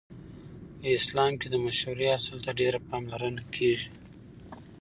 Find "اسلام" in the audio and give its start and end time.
0.97-1.31